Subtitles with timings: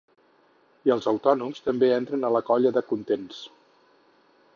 [0.89, 3.43] I els autònoms també entren a la colla de ‘contents’.